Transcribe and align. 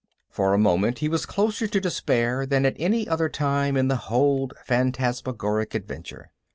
For 0.31 0.51
a 0.51 0.57
moment, 0.57 0.97
he 0.97 1.07
was 1.07 1.27
closer 1.27 1.67
to 1.67 1.79
despair 1.79 2.47
than 2.47 2.65
at 2.65 2.75
any 2.79 3.07
other 3.07 3.29
time 3.29 3.77
in 3.77 3.87
the 3.87 3.97
whole 4.09 4.49
phantasmagoric 4.65 5.75
adventure. 5.75 6.31